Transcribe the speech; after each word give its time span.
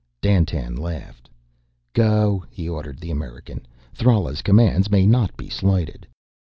Dandtan 0.19 0.75
laughed. 0.75 1.29
"Go," 1.93 2.43
he 2.49 2.67
ordered 2.67 2.97
the 2.97 3.11
American. 3.11 3.67
"Thrala's 3.93 4.41
commands 4.41 4.89
may 4.89 5.05
not 5.05 5.37
be 5.37 5.47
slighted." 5.47 6.07